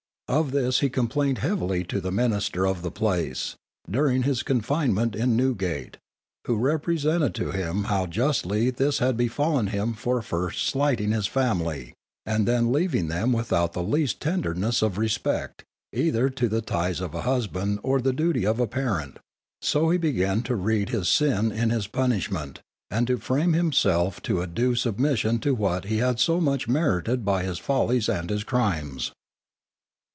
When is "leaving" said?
12.71-13.09